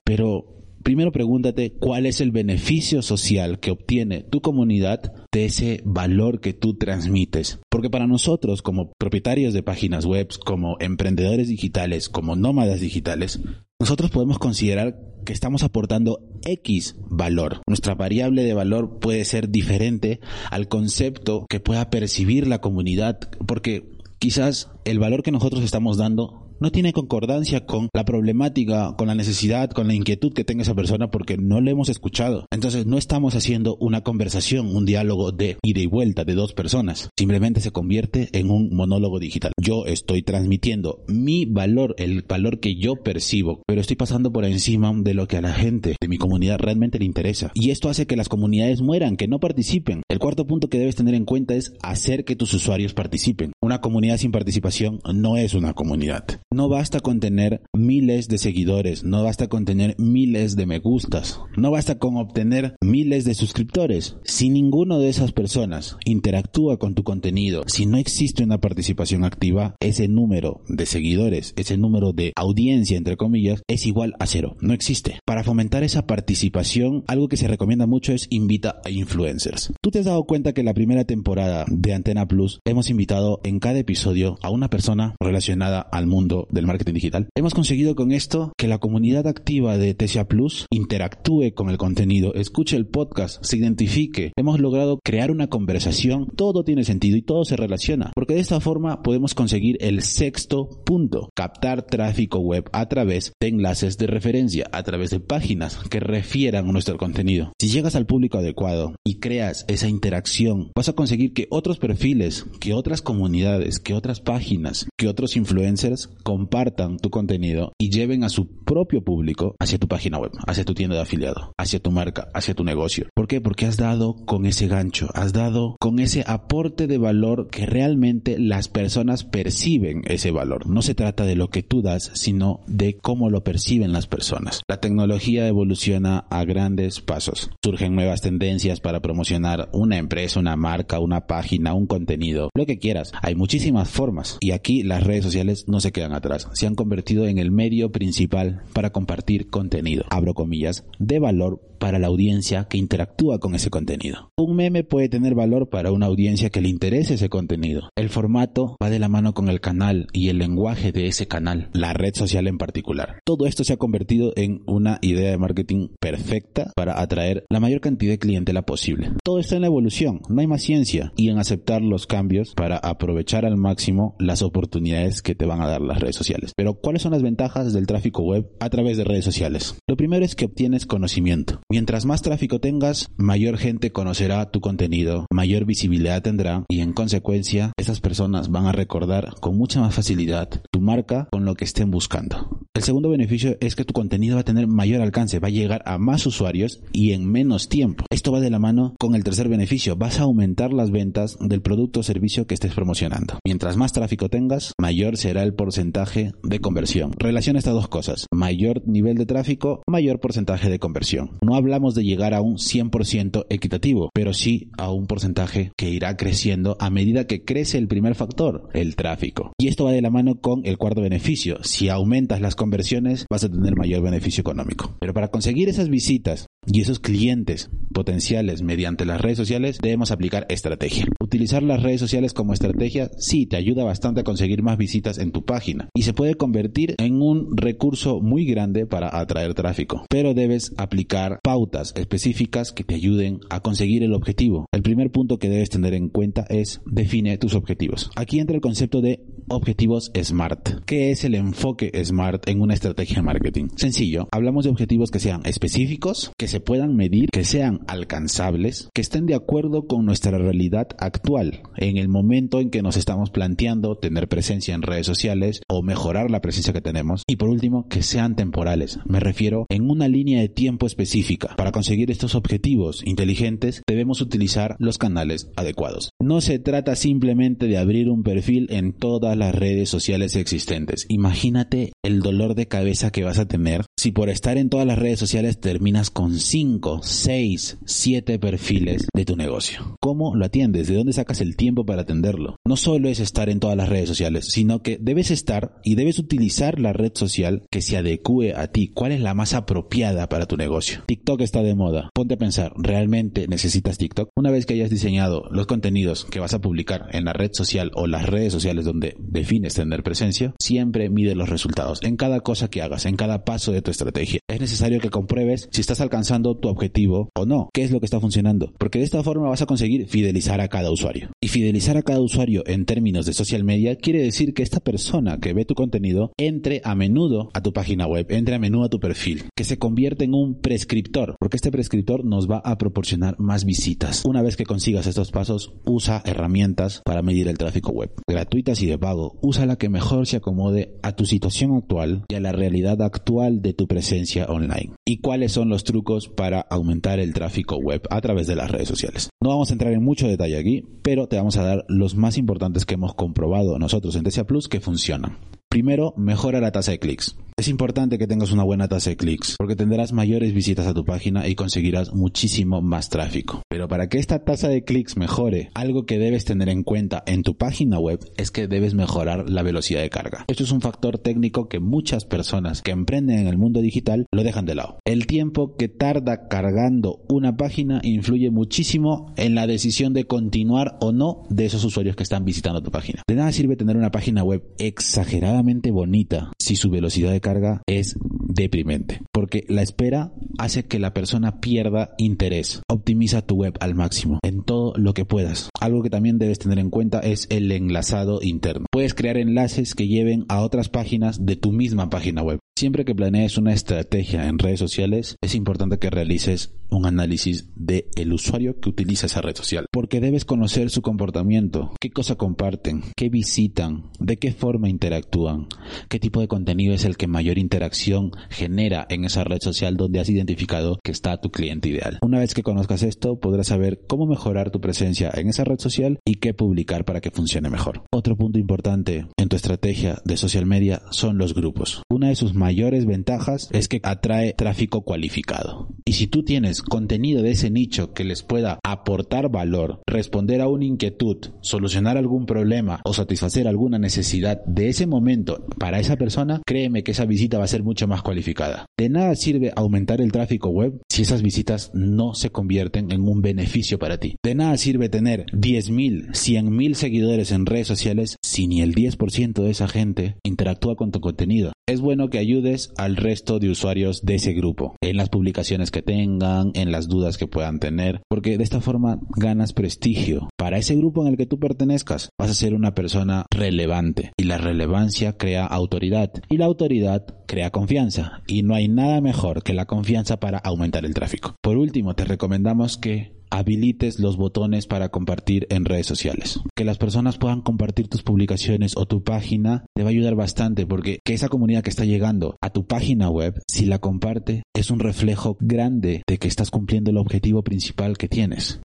primero 0.86 1.12
pregúntate 1.12 1.74
cuál 1.74 2.06
es 2.06 2.22
el 2.22 2.30
beneficio 2.32 3.02
social 3.02 3.60
que 3.60 3.72
obtiene 3.72 4.22
tu 4.22 4.42
comunidad 4.42 5.14
de 5.32 5.46
ese 5.46 5.82
valor 5.84 6.40
que 6.42 6.54
tú 6.54 6.78
transmites. 6.78 7.60
Porque 7.72 7.90
para 7.90 8.06
nosotros, 8.06 8.62
como 8.62 8.92
propietarios 9.00 9.54
de 9.54 9.64
páginas 9.64 10.06
web, 10.06 10.30
como 10.46 10.78
emprendedores 10.80 11.48
digitales, 11.48 12.08
como 12.08 12.36
nómadas 12.36 12.82
digitales, 12.82 13.40
nosotros 13.80 14.12
podemos 14.12 14.38
considerar 14.38 14.96
que 15.26 15.34
estamos 15.34 15.64
aportando 15.64 16.20
X 16.46 16.96
valor. 17.10 17.62
Nuestra 17.68 17.96
variable 17.96 18.44
de 18.44 18.54
valor 18.54 19.00
puede 19.00 19.26
ser 19.26 19.50
diferente 19.50 20.20
al 20.52 20.68
concepto 20.68 21.48
que 21.50 21.60
pueda 21.60 21.90
percibir 21.90 22.48
la 22.48 22.62
comunidad, 22.62 23.20
porque 23.48 23.98
quizás 24.20 24.70
el 24.86 25.00
valor 25.00 25.24
que 25.24 25.32
nosotros 25.32 25.64
estamos 25.64 25.98
dando 25.98 26.45
no 26.60 26.72
tiene 26.72 26.94
concordancia 26.94 27.66
con 27.66 27.90
la 27.94 28.06
problemática, 28.06 28.96
con 28.98 29.08
la 29.08 29.16
necesidad, 29.16 29.70
con 29.72 29.88
la 29.88 29.94
inquietud 29.94 30.34
que 30.34 30.44
tenga 30.44 30.64
esa 30.64 30.76
persona 30.76 31.10
porque 31.10 31.38
no 31.38 31.62
le 31.62 31.72
hemos 31.72 31.90
escuchado. 31.90 32.46
Entonces 32.52 32.86
no 32.86 32.98
estamos 32.98 33.36
haciendo 33.36 33.78
una 33.80 34.02
conversación, 34.02 34.76
un 34.76 34.86
diálogo 34.86 35.32
de 35.32 35.58
ida 35.64 35.82
y 35.82 35.86
vuelta 35.86 36.24
de 36.24 36.36
dos 36.36 36.54
personas. 36.54 37.10
Simplemente 37.18 37.62
se 37.62 37.72
convierte 37.72 38.30
en 38.34 38.50
un 38.50 38.70
monólogo 38.76 39.20
digital. 39.20 39.52
Yo 39.62 39.86
estoy 39.86 40.22
transmitiendo 40.22 41.04
mi 41.08 41.46
valor, 41.46 41.96
el 41.98 42.24
valor 42.24 42.60
que 42.60 42.76
yo 42.76 42.96
percibo, 42.98 43.62
pero 43.68 43.82
estoy 43.82 43.96
pasando 43.96 44.32
por 44.32 44.46
encima 44.46 44.92
de 44.96 45.14
lo 45.14 45.28
que 45.28 45.38
a 45.38 45.42
la 45.42 45.54
gente 45.54 45.96
de 46.00 46.08
mi 46.08 46.18
comunidad 46.18 46.60
realmente 46.60 47.00
le 47.00 47.06
interesa. 47.06 47.52
Y 47.54 47.72
esto 47.72 47.90
hace 47.90 48.06
que 48.06 48.16
las 48.16 48.30
comunidades 48.30 48.82
mueran, 48.82 49.18
que 49.18 49.28
no 49.28 49.40
participen. 49.40 50.04
El 50.10 50.20
cuarto 50.20 50.46
punto 50.46 50.70
que 50.70 50.80
debes 50.80 50.96
tener 50.96 51.16
en 51.16 51.26
cuenta 51.26 51.56
es 51.56 51.74
hacer 51.82 52.26
que 52.26 52.36
tus 52.36 52.54
usuarios 52.54 52.94
participen. 52.94 53.54
Una 53.62 53.82
comunidad 53.82 54.18
sin 54.18 54.32
participación 54.32 55.00
no 55.14 55.38
es 55.38 55.54
una 55.54 55.74
comunidad. 55.74 56.42
No 56.54 56.70
basta 56.70 57.00
con 57.00 57.20
tener 57.20 57.62
miles 57.74 58.28
de 58.28 58.38
seguidores, 58.38 59.04
no 59.04 59.24
basta 59.24 59.48
con 59.48 59.66
tener 59.66 59.96
miles 59.98 60.56
de 60.56 60.66
me 60.66 60.80
gustas, 60.80 61.42
no 61.58 61.72
basta 61.72 61.98
con 61.98 62.18
obtener 62.18 62.76
miles 62.82 63.26
de 63.26 63.34
suscriptores. 63.34 64.18
Si 64.24 64.50
ninguno 64.50 65.00
de 65.00 65.10
esas 65.10 65.32
personas 65.32 65.98
interactúa 66.06 66.78
con 66.78 66.94
tu 66.94 67.04
contenido, 67.04 67.64
si 67.68 67.88
no 67.88 67.98
existe 67.98 68.44
una 68.44 68.60
participación 68.60 69.26
activa, 69.26 69.76
ese 69.80 70.08
número 70.08 70.62
de 70.70 70.86
seguidores, 70.86 71.54
ese 71.58 71.78
número 71.78 72.14
de 72.14 72.32
audiencia, 72.36 72.96
entre 72.96 73.18
comillas, 73.18 73.64
es 73.68 73.86
igual 73.86 74.14
a 74.20 74.28
cero. 74.28 74.56
No 74.62 74.74
existe. 74.74 75.20
Para 75.26 75.44
fomentar 75.44 75.84
esa 75.84 76.06
participación, 76.06 77.04
algo 77.08 77.28
que 77.28 77.38
se 77.38 77.48
recomienda 77.48 77.88
mucho 77.88 78.14
es 78.14 78.28
invita 78.30 78.80
a 78.86 78.92
influencers. 78.92 79.74
Tú 79.82 79.90
te 79.92 80.00
has 80.00 80.06
dado 80.06 80.24
cuenta 80.26 80.54
que 80.54 80.64
la 80.64 80.76
primera 80.76 81.06
temporada 81.06 81.66
de 81.70 81.94
Antena 81.94 82.28
Plus 82.28 82.60
hemos 82.66 82.90
invitado 82.90 83.42
en 83.44 83.60
cada 83.60 83.80
episodio 83.80 84.38
a 84.42 84.52
una 84.52 84.70
persona 84.70 85.16
relacionada 85.20 85.82
al 85.82 86.06
mundo 86.06 86.35
del 86.50 86.68
marketing 86.68 86.94
digital. 86.94 87.30
Hemos 87.36 87.54
conseguido 87.54 87.96
con 87.96 88.12
esto 88.12 88.54
que 88.58 88.68
la 88.68 88.80
comunidad 88.80 89.28
activa 89.28 89.78
de 89.78 89.94
Tesia 89.94 90.28
Plus 90.28 90.66
interactúe 90.70 91.54
con 91.54 91.70
el 91.70 91.78
contenido, 91.78 92.34
escuche 92.34 92.78
el 92.78 92.88
podcast, 92.88 93.44
se 93.44 93.58
identifique. 93.58 94.32
Hemos 94.36 94.60
logrado 94.60 95.00
crear 95.04 95.32
una 95.32 95.48
conversación, 95.48 96.28
todo 96.36 96.64
tiene 96.64 96.84
sentido 96.84 97.18
y 97.18 97.22
todo 97.22 97.46
se 97.46 97.56
relaciona, 97.56 98.12
porque 98.14 98.36
de 98.36 98.42
esta 98.42 98.60
forma 98.60 99.02
podemos 99.02 99.34
conseguir 99.34 99.78
el 99.80 100.02
sexto 100.02 100.70
punto, 100.86 101.30
captar 101.36 101.84
tráfico 101.84 102.40
web 102.40 102.70
a 102.72 102.88
través 102.88 103.34
de 103.40 103.48
enlaces 103.48 103.98
de 103.98 104.08
referencia, 104.08 104.68
a 104.72 104.84
través 104.84 105.10
de 105.10 105.20
páginas 105.20 105.80
que 105.90 106.00
refieran 106.00 106.68
nuestro 106.72 106.98
contenido. 106.98 107.54
Si 107.60 107.70
llegas 107.70 107.96
al 107.96 108.06
público 108.06 108.38
adecuado 108.38 108.96
y 109.06 109.20
creas 109.20 109.66
esa 109.68 109.88
interacción, 109.88 110.72
vas 110.76 110.90
a 110.90 110.94
conseguir 110.94 111.34
que 111.34 111.48
otros 111.50 111.80
perfiles, 111.80 112.46
que 112.60 112.74
otras 112.74 113.02
comunidades, 113.02 113.80
que 113.80 113.94
otras 113.94 114.20
páginas, 114.20 114.88
que 114.98 115.08
otros 115.08 115.36
influencers 115.38 116.08
compartan 116.26 116.98
tu 116.98 117.12
contenido 117.12 117.74
y 117.78 117.92
lleven 117.92 118.24
a 118.24 118.30
su 118.30 118.48
propio 118.48 119.04
público 119.04 119.56
hacia 119.60 119.78
tu 119.78 119.88
página 119.88 120.18
web, 120.18 120.32
hacia 120.48 120.66
tu 120.66 120.74
tienda 120.74 120.96
de 120.96 121.04
afiliado, 121.04 121.54
hacia 121.56 121.80
tu 121.80 121.92
marca, 121.92 122.30
hacia 122.34 122.56
tu 122.56 122.64
negocio. 122.64 123.08
¿Por 123.14 123.28
qué? 123.28 123.42
Porque 123.42 123.68
has 123.68 123.78
dado 123.78 124.16
con 124.26 124.48
ese 124.48 124.68
gancho, 124.68 125.08
has 125.14 125.34
dado 125.34 125.76
con 125.80 126.00
ese 126.00 126.24
aporte 126.26 126.88
de 126.88 126.98
valor 126.98 127.50
que 127.52 127.68
realmente 127.68 128.40
las 128.40 128.70
personas 128.70 129.24
perciben 129.24 130.02
ese 130.06 130.32
valor. 130.32 130.68
No 130.68 130.82
se 130.82 130.96
trata 130.96 131.26
de 131.26 131.36
lo 131.36 131.50
que 131.50 131.62
tú 131.62 131.84
das, 131.84 132.10
sino 132.16 132.62
de 132.66 132.98
cómo 132.98 133.30
lo 133.30 133.44
perciben 133.44 133.94
las 133.94 134.08
personas. 134.08 134.62
La 134.68 134.82
tecnología 134.82 135.48
evoluciona 135.48 136.26
a 136.32 136.44
grandes 136.44 137.02
pasos. 137.02 137.52
Surgen 137.64 137.94
nuevas 137.94 138.22
tendencias 138.22 138.80
para 138.80 139.00
promocionar 139.00 139.70
una 139.74 139.98
empresa, 139.98 140.40
una 140.40 140.56
marca, 140.56 141.00
una 141.00 141.28
página, 141.28 141.76
un 141.76 141.86
contenido, 141.86 142.50
lo 142.56 142.66
que 142.66 142.80
quieras. 142.80 143.12
Hay 143.22 143.36
muchísimas 143.36 143.90
formas 143.90 144.40
y 144.42 144.52
aquí 144.52 144.82
las 144.82 145.04
redes 145.04 145.24
sociales 145.24 145.66
no 145.68 145.80
se 145.80 145.92
quedan 145.92 146.15
atrás, 146.16 146.48
se 146.54 146.68
han 146.68 146.76
convertido 146.76 147.26
en 147.28 147.38
el 147.38 147.52
medio 147.52 147.92
principal 147.92 148.64
para 148.74 148.92
compartir 148.92 149.50
contenido, 149.50 150.06
abro 150.10 150.34
comillas, 150.34 150.84
de 151.00 151.20
valor 151.20 151.62
para 151.78 152.00
la 152.00 152.08
audiencia 152.08 152.66
que 152.70 152.78
interactúa 152.78 153.40
con 153.40 153.56
ese 153.56 153.70
contenido. 153.70 154.32
Un 154.38 154.56
meme 154.56 154.84
puede 154.84 155.10
tener 155.10 155.36
valor 155.36 155.70
para 155.70 155.92
una 155.92 156.06
audiencia 156.06 156.50
que 156.50 156.62
le 156.62 156.70
interese 156.70 157.16
ese 157.16 157.30
contenido. 157.30 157.90
El 157.96 158.10
formato 158.10 158.76
va 158.82 158.90
de 158.90 159.00
la 159.00 159.10
mano 159.10 159.34
con 159.34 159.50
el 159.50 159.62
canal 159.62 160.08
y 160.14 160.30
el 160.30 160.38
lenguaje 160.38 160.92
de 160.92 161.08
ese 161.08 161.28
canal, 161.28 161.70
la 161.74 161.94
red 161.94 162.14
social 162.14 162.48
en 162.48 162.58
particular. 162.58 163.20
Todo 163.26 163.46
esto 163.46 163.64
se 163.64 163.74
ha 163.74 163.78
convertido 163.78 164.34
en 164.36 164.62
una 164.66 165.00
idea 165.02 165.32
de 165.32 165.38
marketing 165.38 165.90
perfecta 166.00 166.72
para 166.76 167.00
atraer 167.02 167.46
la 167.50 167.60
mayor 167.60 167.82
cantidad 167.82 168.14
de 168.14 168.20
clientela 168.20 168.64
posible. 168.64 169.12
Todo 169.24 169.40
está 169.40 169.56
en 169.56 169.62
la 169.62 169.68
evolución, 169.68 170.22
no 170.30 170.42
hay 170.42 170.48
más 170.48 170.62
ciencia 170.62 171.12
y 171.16 171.30
en 171.30 171.38
aceptar 171.38 171.82
los 171.82 172.08
cambios 172.08 172.54
para 172.56 172.78
aprovechar 172.78 173.46
al 173.46 173.58
máximo 173.58 174.16
las 174.20 174.42
oportunidades 174.42 175.22
que 175.22 175.36
te 175.36 175.46
van 175.46 175.62
a 175.62 175.68
dar 175.68 175.82
las 175.82 176.00
redes 176.00 176.16
sociales. 176.16 176.54
Pero 176.56 176.76
¿cuáles 176.76 177.02
son 177.02 177.12
las 177.12 177.24
ventajas 177.24 177.74
del 177.74 177.88
tráfico 177.88 178.24
web 178.24 178.50
a 178.60 178.70
través 178.70 178.98
de 178.98 179.04
redes 179.04 179.26
sociales? 179.26 179.76
Lo 179.88 179.98
primero 179.98 180.26
es 180.26 180.36
que 180.36 180.46
obtienes 180.46 180.86
conocimiento. 180.86 181.62
Mientras 181.72 182.06
más 182.06 182.22
tráfico 182.22 182.60
tengas, 182.60 183.10
mayor 183.18 183.58
gente 183.58 183.92
conocerá 183.92 184.52
tu 184.52 184.62
contenido, 184.62 185.26
mayor 185.32 185.66
visibilidad 185.66 186.22
tendrá 186.22 186.64
y 186.70 186.82
en 186.82 186.94
consecuencia 186.94 187.72
esas 187.76 188.02
personas 188.02 188.50
van 188.50 188.68
a 188.68 188.72
recordar 188.72 189.34
con 189.42 189.58
mucha 189.58 189.82
más 189.82 189.96
facilidad 189.96 190.62
tu 190.72 190.80
marca 190.80 191.28
con 191.32 191.44
lo 191.44 191.56
que 191.56 191.66
estén 191.66 191.90
buscando. 191.90 192.60
El 192.76 192.84
segundo 192.84 193.10
beneficio 193.10 193.58
es 193.62 193.76
que 193.76 193.84
tu 193.84 193.94
contenido 193.94 194.36
va 194.36 194.42
a 194.42 194.46
tener 194.46 194.68
mayor 194.68 195.02
alcance, 195.02 195.40
va 195.40 195.48
a 195.48 195.52
llegar 195.52 195.82
a 195.86 195.98
más 195.98 196.28
usuarios 196.28 196.82
y 196.92 197.14
en 197.14 197.26
menos 197.32 197.68
tiempo. 197.68 198.06
Esto 198.12 198.32
va 198.32 198.42
de 198.42 198.52
la 198.52 198.60
mano 198.60 198.94
con 199.00 199.16
el 199.16 199.24
tercer 199.24 199.50
beneficio, 199.50 199.96
vas 199.96 200.20
a 200.20 200.24
aumentar 200.24 200.72
las 200.72 200.92
ventas 200.92 201.36
del 201.40 201.64
producto 201.64 202.02
o 202.02 202.04
servicio 202.04 202.46
que 202.46 202.54
estés 202.54 202.76
promocionando. 202.76 203.40
Mientras 203.44 203.76
más 203.76 203.92
tráfico 203.92 204.30
tengas, 204.30 204.74
mayor 204.80 205.18
será 205.18 205.42
el 205.42 205.56
porcentaje 205.56 206.34
de 206.44 206.60
conversión. 206.60 207.14
Relaciona 207.18 207.58
estas 207.58 207.74
dos 207.74 207.88
cosas, 207.88 208.28
mayor 208.32 208.84
nivel 208.86 209.16
de 209.16 209.26
tráfico, 209.26 209.82
mayor 209.88 210.20
porcentaje 210.20 210.70
de 210.70 210.78
conversión. 210.78 211.32
Hablamos 211.56 211.96
de 211.96 212.04
llegar 212.04 212.34
a 212.34 212.42
un 212.42 212.58
100% 212.58 213.46
equitativo, 213.50 214.10
pero 214.14 214.34
sí 214.34 214.70
a 214.78 214.92
un 214.92 215.08
porcentaje 215.08 215.72
que 215.78 215.90
irá 215.90 216.16
creciendo 216.18 216.78
a 216.80 216.90
medida 216.90 217.28
que 217.28 217.44
crece 217.44 217.78
el 217.78 217.88
primer 217.88 218.16
factor, 218.16 218.70
el 218.74 218.96
tráfico. 218.96 219.52
Y 219.60 219.68
esto 219.68 219.86
va 219.86 219.92
de 219.92 220.02
la 220.02 220.10
mano 220.10 220.40
con 220.40 220.66
el 220.66 220.78
cuarto 220.78 221.02
beneficio. 221.02 221.64
Si 221.64 221.90
aumentas 221.90 222.42
las 222.42 222.56
conversiones, 222.56 223.26
vas 223.30 223.44
a 223.44 223.50
tener 223.50 223.76
mayor 223.76 224.02
beneficio 224.02 224.42
económico. 224.42 224.96
Pero 225.00 225.14
para 225.14 225.30
conseguir 225.30 225.70
esas 225.70 225.90
visitas 225.90 226.48
y 226.68 226.82
esos 226.82 227.00
clientes 227.00 227.70
potenciales 227.94 228.62
mediante 228.62 229.06
las 229.06 229.22
redes 229.22 229.38
sociales, 229.38 229.80
debemos 229.82 230.12
aplicar 230.12 230.46
estrategia. 230.50 231.06
Utilizar 231.20 231.64
las 231.64 231.82
redes 231.82 232.02
sociales 232.02 232.34
como 232.34 232.54
estrategia 232.54 233.10
sí 233.18 233.46
te 233.46 233.56
ayuda 233.56 233.84
bastante 233.84 234.22
a 234.22 234.24
conseguir 234.24 234.64
más 234.64 234.78
visitas 234.78 235.18
en 235.18 235.32
tu 235.32 235.46
página 235.46 235.90
y 235.94 236.02
se 236.02 236.14
puede 236.14 236.36
convertir 236.36 236.96
en 236.98 237.22
un 237.22 237.56
recurso 237.56 238.20
muy 238.22 238.46
grande 238.46 238.86
para 238.86 239.18
atraer 239.18 239.54
tráfico. 239.54 240.06
Pero 240.10 240.34
debes 240.34 240.74
aplicar 240.78 241.40
pautas 241.42 241.94
específicas 241.96 242.72
que 242.72 242.84
te 242.84 242.96
ayuden 242.96 243.40
a 243.50 243.62
conseguir 243.62 244.04
el 244.04 244.14
objetivo. 244.14 244.68
El 244.72 244.82
primer 244.82 245.12
punto 245.12 245.38
que 245.38 245.50
debes 245.50 245.70
tener 245.70 245.94
en 245.94 246.10
cuenta 246.10 246.46
es 246.50 246.82
define 246.86 247.38
tus 247.38 247.56
objetivos. 247.56 248.12
Aquí 248.16 248.40
entra 248.40 248.56
el 248.56 248.62
concepto 248.62 249.02
de 249.02 249.24
objetivos 249.48 250.12
SMART. 250.20 250.84
¿Qué 250.86 251.12
es 251.12 251.24
el 251.24 251.36
enfoque 251.36 251.92
SMART 252.04 252.50
en 252.50 252.62
una 252.62 252.74
estrategia 252.74 253.18
de 253.18 253.24
marketing? 253.24 253.68
Sencillo, 253.76 254.28
hablamos 254.32 254.66
de 254.66 254.72
objetivos 254.72 255.12
que 255.12 255.20
sean 255.20 255.42
específicos, 255.46 256.32
que 256.38 256.48
se 256.56 256.62
puedan 256.62 256.96
medir, 256.96 257.28
que 257.34 257.44
sean 257.44 257.82
alcanzables, 257.86 258.88
que 258.94 259.02
estén 259.02 259.26
de 259.26 259.36
acuerdo 259.36 259.88
con 259.88 260.06
nuestra 260.06 260.38
realidad 260.38 260.88
actual, 261.00 261.64
en 261.76 261.98
el 261.98 262.08
momento 262.08 262.62
en 262.62 262.70
que 262.70 262.82
nos 262.82 262.96
estamos 262.96 263.30
planteando 263.30 263.98
tener 263.98 264.30
presencia 264.30 264.74
en 264.74 264.82
redes 264.82 265.06
sociales 265.06 265.60
o 265.68 265.84
mejorar 265.84 266.32
la 266.32 266.40
presencia 266.40 266.72
que 266.72 266.80
tenemos. 266.80 267.24
Y 267.28 267.36
por 267.36 267.50
último, 267.50 267.90
que 267.90 268.04
sean 268.04 268.38
temporales. 268.38 269.00
Me 269.04 269.20
refiero 269.20 269.66
en 269.68 269.90
una 269.90 270.08
línea 270.08 270.40
de 270.40 270.48
tiempo 270.48 270.88
específica. 270.88 271.54
Para 271.58 271.74
conseguir 271.74 272.10
estos 272.10 272.36
objetivos 272.36 273.06
inteligentes 273.06 273.82
debemos 273.86 274.22
utilizar 274.22 274.78
los 274.80 274.98
canales 274.98 275.50
adecuados. 275.58 276.12
No 276.22 276.40
se 276.40 276.58
trata 276.58 276.96
simplemente 276.96 277.68
de 277.68 277.78
abrir 277.78 278.10
un 278.10 278.24
perfil 278.24 278.68
en 278.70 278.94
todas 278.94 279.36
las 279.36 279.54
redes 279.54 279.90
sociales 279.90 280.38
existentes. 280.38 281.06
Imagínate 281.10 281.92
el 282.02 282.22
dolor 282.22 282.56
de 282.56 282.70
cabeza 282.70 283.12
que 283.12 283.26
vas 283.26 283.40
a 283.40 283.46
tener 283.50 283.82
si 284.00 284.12
por 284.12 284.30
estar 284.30 284.58
en 284.58 284.70
todas 284.70 284.88
las 284.88 285.00
redes 285.00 285.20
sociales 285.20 285.60
terminas 285.60 286.12
con 286.12 286.40
5, 286.48 287.00
6, 287.04 287.56
tienes 287.56 287.78
siete 287.86 288.40
perfiles 288.40 289.08
de 289.14 289.26
tu 289.26 289.36
negocio. 289.36 289.96
¿Cómo 290.00 290.36
lo 290.36 290.46
atiendes? 290.46 290.88
¿De 290.88 290.96
dónde 290.96 291.14
sacas 291.14 291.42
el 291.42 291.56
tiempo 291.56 291.86
para 291.86 292.04
atenderlo? 292.04 292.58
No 292.66 292.76
solo 292.78 293.10
es 293.10 293.20
estar 293.20 293.50
en 293.50 293.60
todas 293.60 293.78
las 293.78 293.90
redes 293.90 294.10
sociales, 294.10 294.48
sino 294.50 294.82
que 294.82 294.98
debes 295.00 295.32
estar 295.32 295.80
y 295.84 295.96
debes 295.96 296.20
utilizar 296.20 296.80
la 296.80 296.94
red 296.94 297.12
social 297.16 297.64
que 297.72 297.82
se 297.82 297.98
adecue 297.98 298.54
a 298.56 298.68
ti. 298.68 298.92
¿Cuál 298.94 299.12
es 299.12 299.22
la 299.22 299.34
más 299.34 299.54
apropiada 299.54 300.30
para 300.30 300.46
tu 300.46 300.58
negocio? 300.58 301.02
TikTok 301.08 301.42
está 301.42 301.64
de 301.64 301.76
moda. 301.76 302.10
Ponte 302.14 302.36
a 302.36 302.38
pensar, 302.38 302.74
¿realmente 302.78 303.48
necesitas 303.48 303.98
TikTok? 303.98 304.30
Una 304.36 304.52
vez 304.52 304.66
que 304.66 304.74
hayas 304.74 304.90
diseñado 304.90 305.44
los 305.52 305.68
contenidos 305.68 306.26
que 306.26 306.40
vas 306.40 306.54
a 306.54 306.62
publicar 306.62 307.08
en 307.12 307.26
la 307.26 307.34
red 307.34 307.52
social 307.54 307.92
o 307.96 308.08
las 308.08 308.26
redes 308.26 308.54
sociales 308.54 308.86
donde 308.86 309.16
defines 309.20 309.76
tener 309.76 310.04
presencia, 310.04 310.54
siempre 310.60 311.10
mide 311.10 311.36
los 311.36 311.50
resultados 311.50 312.00
en 312.04 312.18
cada 312.18 312.42
cosa 312.42 312.70
que 312.70 312.82
hagas, 312.82 313.06
en 313.06 313.16
cada 313.16 313.46
paso 313.46 313.72
de 313.72 313.82
tu 313.82 313.92
estrategia. 313.92 314.40
Es 314.48 314.60
necesario 314.60 315.00
que 315.00 315.10
compruebes 315.10 315.68
si 315.72 315.82
estás 315.82 316.02
alcanzando 316.02 316.35
tu 316.44 316.68
objetivo 316.68 317.30
o 317.36 317.46
no, 317.46 317.70
qué 317.74 317.84
es 317.84 317.92
lo 317.92 318.00
que 318.00 318.06
está 318.06 318.20
funcionando, 318.20 318.74
porque 318.78 319.00
de 319.00 319.06
esta 319.06 319.24
forma 319.24 319.50
vas 319.50 319.62
a 319.62 319.66
conseguir 319.66 320.08
fidelizar 320.08 320.62
a 320.62 320.68
cada 320.68 320.92
usuario. 320.92 321.30
Y 321.42 321.48
fidelizar 321.48 321.98
a 321.98 322.04
cada 322.04 322.22
usuario 322.22 322.64
en 322.68 322.86
términos 322.86 323.26
de 323.26 323.34
social 323.34 323.64
media 323.64 323.96
quiere 323.96 324.22
decir 324.22 324.54
que 324.54 324.64
esta 324.64 324.80
persona 324.80 325.40
que 325.40 325.54
ve 325.54 325.66
tu 325.66 325.76
contenido 325.76 326.32
entre 326.38 326.82
a 326.84 326.96
menudo 326.96 327.50
a 327.54 327.62
tu 327.62 327.74
página 327.74 328.08
web, 328.08 328.28
entre 328.30 328.56
a 328.56 328.60
menudo 328.60 328.86
a 328.86 328.90
tu 328.90 329.00
perfil, 329.00 329.46
que 329.56 329.64
se 329.64 329.78
convierte 329.78 330.26
en 330.26 330.34
un 330.34 330.62
prescriptor, 330.62 331.36
porque 331.40 331.58
este 331.58 331.72
prescriptor 331.72 332.26
nos 332.26 332.50
va 332.50 332.58
a 332.58 332.78
proporcionar 332.78 333.40
más 333.40 333.66
visitas. 333.66 334.24
Una 334.26 334.42
vez 334.42 334.58
que 334.58 334.66
consigas 334.66 335.08
estos 335.08 335.32
pasos, 335.32 335.74
usa 335.86 336.22
herramientas 336.26 337.02
para 337.06 337.22
medir 337.22 337.48
el 337.48 337.58
tráfico 337.58 337.92
web, 337.92 338.12
gratuitas 338.28 338.82
y 338.82 338.88
de 338.88 338.98
pago. 338.98 339.38
Usa 339.42 339.66
la 339.66 339.78
que 339.78 339.90
mejor 339.90 340.28
se 340.28 340.38
acomode 340.38 340.98
a 341.02 341.16
tu 341.16 341.26
situación 341.26 341.76
actual 341.76 342.26
y 342.28 342.36
a 342.36 342.40
la 342.40 342.52
realidad 342.52 343.02
actual 343.02 343.62
de 343.62 343.74
tu 343.74 343.88
presencia 343.88 344.46
online. 344.46 344.95
¿Y 345.08 345.18
cuáles 345.18 345.52
son 345.52 345.70
los 345.70 345.84
trucos 345.84 346.30
para 346.30 346.62
aumentar 346.62 347.20
el 347.20 347.32
tráfico 347.32 347.78
web 347.78 348.02
a 348.10 348.22
través 348.22 348.48
de 348.48 348.56
las 348.56 348.72
redes 348.72 348.88
sociales? 348.88 349.30
No 349.40 349.50
vamos 349.50 349.70
a 349.70 349.74
entrar 349.74 349.94
en 349.94 350.04
mucho 350.04 350.28
detalle 350.28 350.58
aquí, 350.58 350.84
pero 351.04 351.28
te 351.28 351.36
vamos 351.36 351.58
a 351.58 351.64
dar 351.64 351.86
los 351.88 352.16
más 352.16 352.40
importantes 352.40 352.88
que 352.88 352.96
hemos 352.96 353.14
comprobado 353.14 353.78
nosotros 353.78 354.16
en 354.16 354.24
TCA 354.24 354.48
Plus 354.48 354.68
que 354.68 354.80
funcionan. 354.80 355.38
Primero, 355.70 356.16
mejora 356.18 356.60
la 356.60 356.72
tasa 356.72 356.90
de 356.90 356.98
clics. 356.98 357.38
Es 357.58 357.70
importante 357.70 358.18
que 358.18 358.28
tengas 358.28 358.52
una 358.52 358.66
buena 358.66 358.90
tasa 358.90 359.12
de 359.12 359.16
clics, 359.16 359.56
porque 359.58 359.78
tendrás 359.78 360.12
mayores 360.12 360.54
visitas 360.54 360.88
a 360.88 360.94
tu 360.94 361.06
página 361.06 361.48
y 361.48 361.56
conseguirás 361.56 362.14
muchísimo 362.14 362.82
más 362.82 363.10
tráfico. 363.10 363.62
Pero 363.70 363.88
para 363.88 364.10
que 364.10 364.20
esta 364.20 364.44
tasa 364.44 364.68
de 364.68 364.84
clics 364.84 365.16
mejore, 365.16 365.72
algo 365.74 366.06
que 366.06 366.20
debes 366.20 366.44
tener 366.44 366.68
en 366.68 366.84
cuenta 366.84 367.24
en 367.26 367.44
tu 367.44 367.56
página 367.56 367.98
web 367.98 368.20
es 368.36 368.52
que 368.52 368.68
debes 368.68 368.94
mejorar 368.94 369.50
la 369.50 369.64
velocidad 369.64 370.02
de 370.02 370.10
carga. 370.10 370.44
Esto 370.50 370.64
es 370.64 370.72
un 370.74 370.82
factor 370.82 371.18
técnico 371.18 371.70
que 371.70 371.80
muchas 371.80 372.26
personas 372.26 372.82
que 372.82 372.92
emprenden 372.92 373.40
en 373.40 373.48
el 373.48 373.58
mundo 373.58 373.80
digital 373.80 374.26
lo 374.34 374.44
dejan 374.44 374.66
de 374.66 374.76
lado. 374.76 375.00
El 375.06 375.26
tiempo 375.26 375.78
que 375.78 375.88
tarda 375.88 376.50
cargando 376.50 377.24
una 377.30 377.56
página 377.56 378.02
influye 378.04 378.52
muchísimo 378.52 379.34
en 379.38 379.56
la 379.56 379.66
decisión 379.66 380.12
de 380.12 380.26
continuar 380.26 380.98
o 381.00 381.14
no 381.14 381.44
de 381.50 381.68
esos 381.68 381.86
usuarios 381.86 382.18
que 382.18 382.24
están 382.24 382.44
visitando 382.44 382.84
tu 382.84 382.92
página. 382.92 383.22
De 383.30 383.36
nada 383.36 383.54
sirve 383.54 383.78
tener 383.78 383.96
una 383.96 384.12
página 384.12 384.44
web 384.44 384.62
exageradamente 384.78 385.92
bonita 385.92 386.52
si 386.66 386.76
su 386.76 386.90
velocidad 386.90 387.32
de 387.32 387.42
carga 387.42 387.84
es 387.86 388.16
deprimente, 388.20 389.22
porque 389.32 389.66
la 389.68 389.84
espera 389.84 390.32
hace 390.58 390.86
que 390.86 391.00
la 391.00 391.14
persona 391.14 391.60
pierda 391.60 392.14
interés. 392.18 392.82
Optimiza 392.90 393.42
tu 393.42 393.56
web 393.56 393.76
al 393.80 393.96
máximo 393.96 394.40
en 394.44 394.64
todo 394.64 394.94
lo 394.98 395.14
que 395.14 395.26
puedas. 395.26 395.70
Algo 395.80 396.04
que 396.04 396.10
también 396.10 396.38
debes 396.38 396.60
tener 396.60 396.80
en 396.80 396.90
cuenta 396.90 397.20
es 397.20 397.48
el 397.50 397.72
enlazado 397.72 398.40
interno. 398.42 398.86
Puedes 398.92 399.14
crear 399.14 399.38
enlaces 399.38 399.96
que 399.96 400.08
lleven 400.08 400.46
a 400.50 400.62
otras 400.62 400.90
páginas 400.90 401.46
de 401.46 401.56
tu 401.56 401.72
misma 401.72 402.10
página 402.10 402.42
web. 402.42 402.60
Siempre 402.78 403.06
que 403.06 403.16
planees 403.16 403.58
una 403.58 403.74
estrategia 403.74 404.48
en 404.48 404.60
redes 404.60 404.80
sociales, 404.80 405.38
es 405.42 405.56
importante 405.56 405.98
que 405.98 406.10
realices 406.10 406.74
un 406.90 407.06
análisis 407.06 407.70
de 407.76 408.10
el 408.16 408.34
usuario 408.34 408.80
que 408.82 408.90
utiliza 408.90 409.28
esa 409.28 409.42
red 409.42 409.56
social, 409.56 409.86
porque 409.92 410.20
debes 410.20 410.44
conocer 410.44 410.90
su 410.90 411.02
comportamiento, 411.02 411.94
qué 412.02 412.10
cosa 412.10 412.36
comparten, 412.36 413.04
qué 413.16 413.30
visitan, 413.30 414.12
de 414.20 414.38
qué 414.38 414.52
forma 414.52 414.90
interactúan, 414.90 415.68
qué 416.10 416.20
tipo 416.20 416.42
de 416.42 416.50
contenido 416.50 416.94
es 416.94 417.06
el 417.06 417.16
que 417.16 417.28
mayor 417.28 417.58
interacción 417.58 418.32
genera 418.50 419.08
en 419.10 419.24
esa 419.24 419.46
red 419.46 419.62
social 419.62 419.96
donde 419.96 420.20
has 420.20 420.30
identificado 420.46 421.00
que 421.04 421.12
está 421.12 421.38
tu 421.38 421.52
cliente 421.52 421.90
ideal. 421.90 422.20
Una 422.22 422.40
vez 422.40 422.54
que 422.54 422.64
conozcas 422.64 423.04
esto, 423.04 423.40
podrás 423.40 423.68
saber 423.68 424.02
cómo 424.08 424.28
mejorar 424.28 424.72
tu 424.72 424.80
presencia 424.80 425.32
en 425.34 425.50
esa 425.50 425.64
red 425.64 425.80
social 425.80 426.20
y 426.26 426.36
qué 426.36 426.54
publicar 426.54 427.04
para 427.04 427.22
que 427.22 427.32
funcione 427.32 427.70
mejor. 427.70 428.04
Otro 428.12 428.38
punto 428.38 428.60
importante 428.60 429.28
en 429.38 429.50
tu 429.50 429.56
estrategia 429.56 430.22
de 430.24 430.38
social 430.38 430.66
media 430.66 431.02
son 431.12 431.38
los 431.38 431.54
grupos. 431.54 432.04
Una 432.10 432.30
de 432.30 432.36
sus 432.36 432.54
mayores 432.54 433.06
ventajas 433.06 433.70
es 433.72 433.88
que 433.88 434.00
atrae 434.04 434.54
tráfico 434.54 435.02
cualificado. 435.02 435.90
Y 436.06 436.14
si 436.14 436.28
tú 436.28 436.44
tienes 436.44 436.82
contenido 436.82 437.42
de 437.42 437.52
ese 437.52 437.72
nicho 437.72 438.14
que 438.14 438.24
les 438.24 438.44
pueda 438.44 438.80
aportar 438.84 439.50
valor, 439.50 440.02
responder 440.06 440.62
a 440.62 440.68
una 440.68 440.86
inquietud, 440.86 441.38
solucionar 441.62 442.18
algún 442.18 442.46
problema 442.46 443.02
o 443.04 443.14
satisfacer 443.14 443.68
alguna 443.68 443.98
necesidad 443.98 444.64
de 444.66 444.90
ese 444.90 445.08
momento 445.08 445.66
para 445.80 446.00
esa 446.00 446.16
persona, 446.16 446.62
créeme 446.66 447.04
que 447.04 447.12
esa 447.12 447.26
visita 447.26 447.58
va 447.58 447.64
a 447.66 447.70
ser 447.70 447.84
mucho 447.84 448.08
más 448.08 448.22
cualificada. 448.22 448.86
De 448.98 449.10
nada 449.10 449.36
sirve 449.36 449.74
aumentar 449.76 450.22
el 450.22 450.32
tráfico 450.36 450.68
web 450.68 451.00
si 451.08 451.22
esas 451.22 451.42
visitas 451.42 451.92
no 451.94 452.34
se 452.34 452.50
convierten 452.50 453.10
en 453.14 453.22
un 453.22 453.42
beneficio 453.42 453.98
para 453.98 454.20
ti. 454.20 454.36
De 454.44 454.54
nada 454.54 454.76
sirve 454.76 455.08
tener 455.08 455.46
10.000, 455.54 456.32
100.000 456.32 456.94
seguidores 456.94 457.54
en 457.54 457.66
redes 457.66 457.88
sociales 457.88 458.36
si 458.44 458.68
ni 458.68 458.82
el 458.82 458.94
10% 458.94 459.64
de 459.64 459.70
esa 459.70 459.88
gente 459.88 460.36
interactúa 460.44 460.98
con 460.98 461.12
tu 461.12 461.22
contenido. 461.22 461.72
Es 461.88 462.02
bueno 462.02 462.30
que 462.30 462.40
ayudes 462.40 462.92
al 462.98 463.16
resto 463.16 463.60
de 463.60 463.70
usuarios 463.70 464.24
de 464.24 464.36
ese 464.36 464.52
grupo 464.52 464.98
en 465.02 465.16
las 465.16 465.30
publicaciones 465.30 465.90
que 465.90 466.02
tengan, 466.02 466.72
en 466.74 466.92
las 466.92 467.08
dudas 467.08 467.38
que 467.38 467.48
puedan 467.48 467.80
tener, 467.80 468.22
porque 468.28 468.58
de 468.58 468.64
esta 468.64 468.82
forma 468.82 469.20
ganas 469.38 469.72
prestigio. 469.72 470.50
Para 470.58 470.80
ese 470.80 470.96
grupo 470.96 471.22
en 471.22 471.28
el 471.32 471.38
que 471.38 471.46
tú 471.46 471.60
pertenezcas, 471.60 472.30
vas 472.38 472.50
a 472.50 472.56
ser 472.56 472.74
una 472.74 472.94
persona 472.94 473.46
relevante 473.52 474.34
y 474.36 474.44
la 474.46 474.58
relevancia 474.58 475.38
crea 475.38 475.66
autoridad 475.66 476.32
y 476.50 476.58
la 476.58 476.66
autoridad 476.66 477.24
crea 477.46 477.72
confianza 477.72 478.42
y 478.48 478.64
no 478.64 478.76
hay 478.76 478.88
nada 478.88 479.22
mejor 479.22 479.64
que 479.64 479.74
la 479.74 479.86
confianza 479.86 480.40
para 480.40 480.58
aumentar 480.60 481.06
el 481.06 481.14
tráfico. 481.14 481.56
Por 481.62 481.78
último, 481.78 482.16
te 482.16 482.26
recomendamos 482.26 482.98
que 482.98 483.36
habilites 483.50 484.20
los 484.20 484.38
botones 484.38 484.88
para 484.88 485.10
compartir 485.10 485.68
en 485.70 485.86
redes 485.86 486.06
sociales. 486.06 486.60
Que 486.76 486.84
las 486.84 486.98
personas 486.98 487.38
puedan 487.38 487.62
compartir 487.62 488.08
tus 488.08 488.24
publicaciones 488.24 488.98
o 488.98 489.06
tu 489.06 489.24
página 489.24 489.86
te 489.96 490.04
va 490.04 490.10
a 490.10 490.12
ayudar 490.12 490.36
bastante 490.36 490.86
porque 490.86 491.20
que 491.24 491.34
esa 491.34 491.50
comunidad 491.50 491.84
que 491.84 491.90
está 491.90 492.06
llegando 492.06 492.58
a 492.62 492.72
tu 492.72 492.86
página 492.86 493.30
web, 493.30 493.62
si 493.70 493.86
la 493.86 494.00
comparte, 494.00 494.64
es 494.76 494.92
un 494.92 495.00
reflejo 495.00 495.58
grande 495.60 496.24
de 496.28 496.38
que 496.38 496.48
estás 496.48 496.72
cumpliendo 496.72 497.12
el 497.12 497.18
objetivo 497.18 497.64
principal 497.64 498.18
que 498.18 498.28
tienes. 498.28 498.82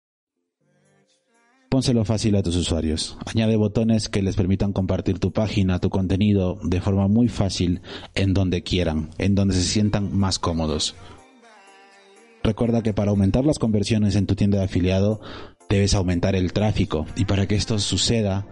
Pónselo 1.68 2.04
fácil 2.04 2.36
a 2.36 2.42
tus 2.42 2.56
usuarios. 2.56 3.18
Añade 3.26 3.56
botones 3.56 4.08
que 4.08 4.22
les 4.22 4.36
permitan 4.36 4.72
compartir 4.72 5.18
tu 5.18 5.32
página, 5.32 5.80
tu 5.80 5.90
contenido 5.90 6.58
de 6.62 6.80
forma 6.80 7.08
muy 7.08 7.28
fácil 7.28 7.80
en 8.14 8.34
donde 8.34 8.62
quieran, 8.62 9.10
en 9.18 9.34
donde 9.34 9.54
se 9.54 9.62
sientan 9.62 10.16
más 10.16 10.38
cómodos. 10.38 10.94
Recuerda 12.44 12.82
que 12.82 12.94
para 12.94 13.10
aumentar 13.10 13.44
las 13.44 13.58
conversiones 13.58 14.14
en 14.14 14.26
tu 14.26 14.36
tienda 14.36 14.58
de 14.58 14.64
afiliado 14.64 15.20
debes 15.68 15.94
aumentar 15.94 16.36
el 16.36 16.52
tráfico 16.52 17.06
y 17.16 17.24
para 17.24 17.46
que 17.46 17.56
esto 17.56 17.80
suceda 17.80 18.46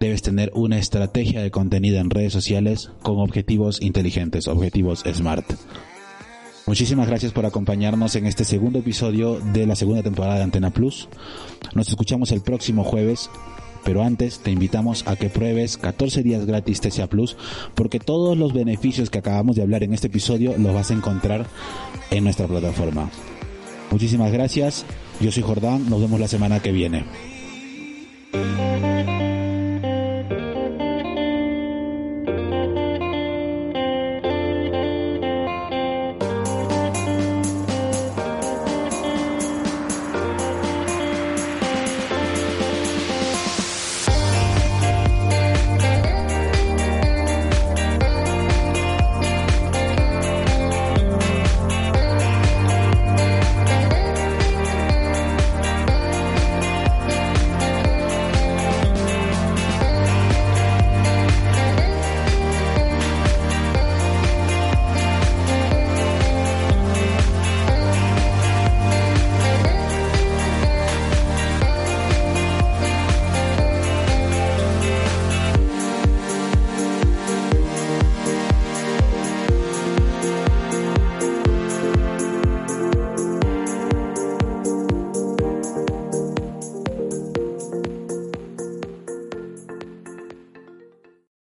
debes 0.00 0.22
tener 0.22 0.50
una 0.54 0.78
estrategia 0.78 1.40
de 1.40 1.52
contenido 1.52 1.98
en 2.00 2.10
redes 2.10 2.32
sociales 2.32 2.90
con 3.02 3.18
objetivos 3.18 3.80
inteligentes, 3.80 4.48
objetivos 4.48 5.04
SMART. 5.06 5.54
Muchísimas 6.68 7.08
gracias 7.08 7.32
por 7.32 7.46
acompañarnos 7.46 8.14
en 8.14 8.26
este 8.26 8.44
segundo 8.44 8.80
episodio 8.80 9.40
de 9.40 9.66
la 9.66 9.74
segunda 9.74 10.02
temporada 10.02 10.36
de 10.36 10.42
Antena 10.42 10.68
Plus. 10.68 11.08
Nos 11.74 11.88
escuchamos 11.88 12.30
el 12.30 12.42
próximo 12.42 12.84
jueves, 12.84 13.30
pero 13.86 14.02
antes 14.02 14.40
te 14.40 14.50
invitamos 14.50 15.02
a 15.06 15.16
que 15.16 15.30
pruebes 15.30 15.78
14 15.78 16.22
días 16.22 16.44
gratis 16.44 16.82
TCA 16.82 17.06
Plus 17.06 17.38
porque 17.74 17.98
todos 17.98 18.36
los 18.36 18.52
beneficios 18.52 19.08
que 19.08 19.20
acabamos 19.20 19.56
de 19.56 19.62
hablar 19.62 19.82
en 19.82 19.94
este 19.94 20.08
episodio 20.08 20.58
los 20.58 20.74
vas 20.74 20.90
a 20.90 20.94
encontrar 20.94 21.46
en 22.10 22.24
nuestra 22.24 22.46
plataforma. 22.46 23.08
Muchísimas 23.90 24.30
gracias, 24.30 24.84
yo 25.20 25.32
soy 25.32 25.44
Jordán, 25.44 25.88
nos 25.88 26.02
vemos 26.02 26.20
la 26.20 26.28
semana 26.28 26.60
que 26.60 26.72
viene. 26.72 27.06